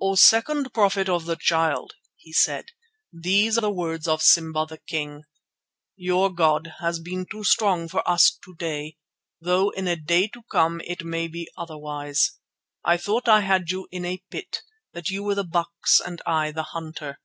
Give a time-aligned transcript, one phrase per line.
[0.00, 2.66] "O second Prophet of the Child," he said,
[3.12, 5.24] "these are the words of Simba the King:
[5.96, 8.98] Your god has been too strong for us to day,
[9.40, 12.38] though in a day to come it may be otherwise.
[12.84, 14.58] I thought I had you in a pit;
[14.92, 17.18] that you were the bucks and I the hunter.